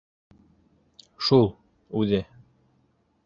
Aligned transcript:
Шул... 1.27 1.45
үҙе... 2.01 2.25